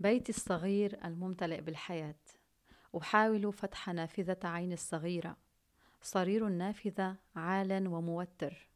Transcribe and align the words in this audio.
بيتي 0.00 0.32
الصغير 0.32 1.04
الممتلئ 1.04 1.60
بالحياة 1.60 2.14
أحاول 2.98 3.52
فتح 3.52 3.88
نافذة 3.88 4.38
عيني 4.44 4.74
الصغيرة. 4.74 5.36
صرير 6.02 6.46
النافذة 6.46 7.16
عال 7.36 7.88
وموتر. 7.88 8.68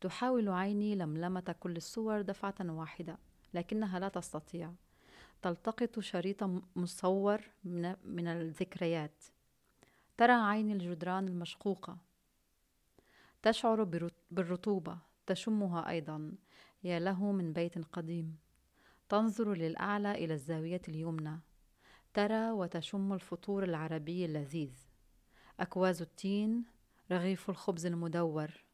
تحاول 0.00 0.48
عيني 0.48 0.94
لملمة 0.94 1.54
كل 1.60 1.76
الصور 1.76 2.20
دفعة 2.20 2.54
واحدة 2.60 3.18
لكنها 3.54 3.98
لا 3.98 4.08
تستطيع. 4.08 4.72
تلتقط 5.42 6.00
شريط 6.00 6.44
مصور 6.76 7.40
من 8.04 8.26
الذكريات. 8.28 9.24
ترى 10.16 10.32
عيني 10.32 10.72
الجدران 10.72 11.28
المشقوقة. 11.28 11.98
تشعر 13.42 13.84
بالرطوبة 14.30 14.98
تشمها 15.26 15.90
أيضا. 15.90 16.32
يا 16.84 16.98
له 16.98 17.32
من 17.32 17.52
بيت 17.52 17.84
قديم. 17.84 18.36
تنظر 19.08 19.54
للأعلى 19.54 20.24
إلى 20.24 20.34
الزاوية 20.34 20.80
اليمنى 20.88 21.40
ترى 22.14 22.50
وتشم 22.50 23.12
الفطور 23.12 23.64
العربي 23.64 24.24
اللذيذ. 24.24 24.72
أكواز 25.60 26.02
التين 26.02 26.64
رغيف 27.12 27.50
الخبز 27.50 27.86
المدور. 27.86 28.64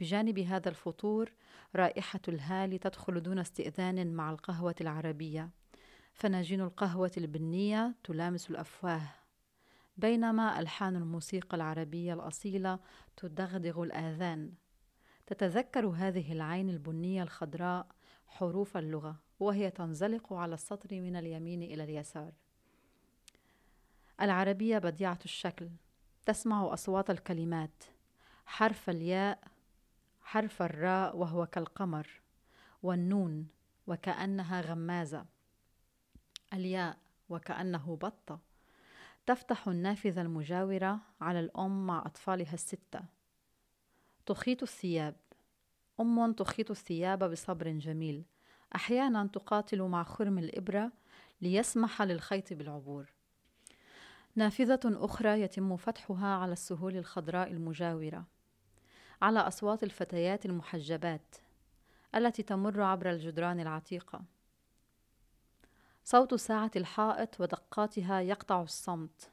بجانب 0.00 0.38
هذا 0.38 0.68
الفطور 0.68 1.32
رائحة 1.76 2.20
الهال 2.28 2.80
تدخل 2.80 3.22
دون 3.22 3.38
استئذان 3.38 4.12
مع 4.12 4.30
القهوة 4.30 4.74
العربية. 4.80 5.50
فناجين 6.12 6.60
القهوة 6.60 7.12
البنية 7.16 7.94
تلامس 8.04 8.50
الأفواه. 8.50 9.14
بينما 9.96 10.60
ألحان 10.60 10.96
الموسيقى 10.96 11.56
العربية 11.56 12.14
الأصيلة 12.14 12.78
تدغدغ 13.16 13.82
الآذان. 13.82 14.52
تتذكر 15.26 15.86
هذه 15.86 16.32
العين 16.32 16.68
البنية 16.70 17.22
الخضراء 17.22 17.86
حروف 18.26 18.76
اللغة. 18.76 19.29
وهي 19.40 19.70
تنزلق 19.70 20.32
على 20.32 20.54
السطر 20.54 21.00
من 21.00 21.16
اليمين 21.16 21.62
إلى 21.62 21.84
اليسار. 21.84 22.32
العربية 24.20 24.78
بديعة 24.78 25.18
الشكل 25.24 25.68
تسمع 26.26 26.72
أصوات 26.72 27.10
الكلمات. 27.10 27.84
حرف 28.46 28.90
الياء 28.90 29.38
حرف 30.22 30.62
الراء 30.62 31.16
وهو 31.16 31.46
كالقمر 31.46 32.08
والنون 32.82 33.48
وكأنها 33.86 34.60
غمازة. 34.60 35.24
الياء 36.52 36.98
وكأنه 37.28 37.98
بطة. 38.02 38.38
تفتح 39.26 39.68
النافذة 39.68 40.22
المجاورة 40.22 40.98
على 41.20 41.40
الأم 41.40 41.86
مع 41.86 42.02
أطفالها 42.06 42.54
الستة. 42.54 43.00
تخيط 44.26 44.62
الثياب. 44.62 45.16
أم 46.00 46.32
تخيط 46.32 46.70
الثياب 46.70 47.30
بصبر 47.30 47.68
جميل. 47.68 48.24
أحيانا 48.74 49.26
تقاتل 49.32 49.82
مع 49.82 50.02
خرم 50.02 50.38
الإبرة 50.38 50.92
ليسمح 51.40 52.02
للخيط 52.02 52.52
بالعبور. 52.52 53.12
نافذة 54.34 54.80
أخرى 54.84 55.40
يتم 55.40 55.76
فتحها 55.76 56.34
على 56.36 56.52
السهول 56.52 56.96
الخضراء 56.96 57.50
المجاورة 57.50 58.24
على 59.22 59.38
أصوات 59.38 59.82
الفتيات 59.82 60.46
المحجبات 60.46 61.36
التي 62.14 62.42
تمر 62.42 62.80
عبر 62.80 63.10
الجدران 63.10 63.60
العتيقة. 63.60 64.22
صوت 66.04 66.34
ساعة 66.34 66.70
الحائط 66.76 67.40
ودقاتها 67.40 68.20
يقطع 68.20 68.62
الصمت. 68.62 69.30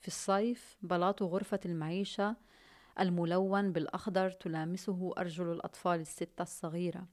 في 0.00 0.08
الصيف 0.08 0.76
بلاط 0.82 1.22
غرفة 1.22 1.60
المعيشة 1.64 2.36
الملون 3.00 3.72
بالأخضر 3.72 4.30
تلامسه 4.30 5.14
أرجل 5.18 5.52
الأطفال 5.52 6.00
الستة 6.00 6.42
الصغيرة. 6.42 7.06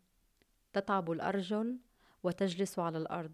تتعب 0.74 1.12
الأرجل 1.12 1.78
وتجلس 2.24 2.80
على 2.80 2.98
الأرض. 2.98 3.34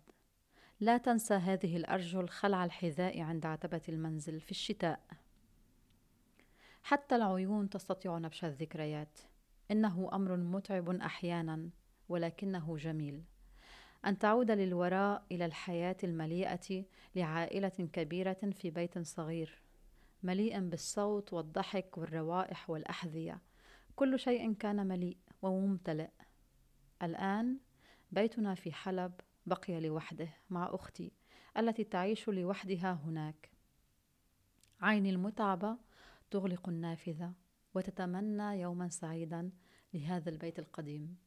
لا 0.79 0.97
تنسى 0.97 1.33
هذه 1.33 1.77
الأرجل 1.77 2.29
خلع 2.29 2.65
الحذاء 2.65 3.21
عند 3.21 3.45
عتبة 3.45 3.81
المنزل 3.89 4.39
في 4.39 4.51
الشتاء. 4.51 4.99
حتى 6.83 7.15
العيون 7.15 7.69
تستطيع 7.69 8.17
نبش 8.17 8.45
الذكريات. 8.45 9.19
إنه 9.71 10.09
أمر 10.13 10.35
متعب 10.35 10.89
أحيانا 10.89 11.69
ولكنه 12.09 12.77
جميل. 12.77 13.23
أن 14.05 14.17
تعود 14.17 14.51
للوراء 14.51 15.23
إلى 15.31 15.45
الحياة 15.45 15.97
المليئة 16.03 16.85
لعائلة 17.15 17.89
كبيرة 17.93 18.49
في 18.51 18.71
بيت 18.71 18.99
صغير 18.99 19.61
مليء 20.23 20.59
بالصوت 20.59 21.33
والضحك 21.33 21.97
والروائح 21.97 22.69
والأحذية. 22.69 23.41
كل 23.95 24.19
شيء 24.19 24.53
كان 24.53 24.87
مليء 24.87 25.17
وممتلئ. 25.41 26.09
الآن 27.05 27.59
بيتنا 28.11 28.55
في 28.55 28.71
حلب 28.71 29.13
بقي 29.45 29.79
لوحده 29.79 30.29
مع 30.49 30.69
أختي 30.75 31.11
التي 31.57 31.83
تعيش 31.83 32.29
لوحدها 32.29 32.93
هناك. 32.93 33.49
عيني 34.81 35.09
المتعبة 35.09 35.77
تغلق 36.31 36.69
النافذة 36.69 37.33
وتتمنى 37.73 38.61
يوما 38.61 38.89
سعيدا 38.89 39.51
لهذا 39.93 40.29
البيت 40.29 40.59
القديم. 40.59 41.17